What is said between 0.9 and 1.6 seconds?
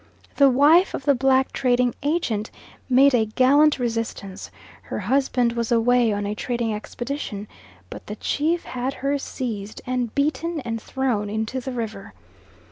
of the black